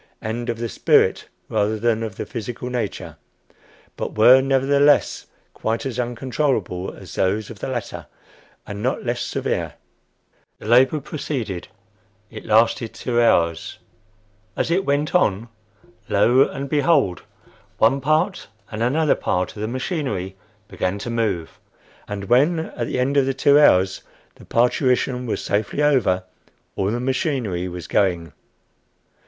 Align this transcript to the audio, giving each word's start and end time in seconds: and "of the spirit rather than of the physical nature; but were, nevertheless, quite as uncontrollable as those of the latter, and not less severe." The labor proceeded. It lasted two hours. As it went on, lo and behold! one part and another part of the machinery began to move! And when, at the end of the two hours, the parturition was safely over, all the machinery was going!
and 0.19 0.49
"of 0.49 0.57
the 0.57 0.67
spirit 0.67 1.27
rather 1.47 1.77
than 1.77 2.01
of 2.01 2.15
the 2.15 2.25
physical 2.25 2.71
nature; 2.71 3.17
but 3.95 4.17
were, 4.17 4.41
nevertheless, 4.41 5.27
quite 5.53 5.85
as 5.85 5.99
uncontrollable 5.99 6.91
as 6.91 7.13
those 7.13 7.51
of 7.51 7.59
the 7.59 7.67
latter, 7.67 8.07
and 8.65 8.81
not 8.81 9.05
less 9.05 9.21
severe." 9.21 9.75
The 10.57 10.65
labor 10.65 10.99
proceeded. 11.01 11.67
It 12.31 12.45
lasted 12.47 12.95
two 12.95 13.21
hours. 13.21 13.77
As 14.57 14.71
it 14.71 14.85
went 14.85 15.13
on, 15.13 15.49
lo 16.09 16.47
and 16.47 16.67
behold! 16.67 17.21
one 17.77 18.01
part 18.01 18.47
and 18.71 18.81
another 18.81 19.13
part 19.13 19.55
of 19.55 19.61
the 19.61 19.67
machinery 19.67 20.35
began 20.67 20.97
to 20.97 21.11
move! 21.11 21.59
And 22.07 22.23
when, 22.25 22.57
at 22.59 22.87
the 22.87 22.97
end 22.97 23.17
of 23.17 23.27
the 23.27 23.35
two 23.35 23.59
hours, 23.59 24.01
the 24.33 24.45
parturition 24.45 25.27
was 25.27 25.43
safely 25.43 25.83
over, 25.83 26.23
all 26.75 26.89
the 26.89 26.99
machinery 26.99 27.67
was 27.67 27.85
going! 27.85 28.33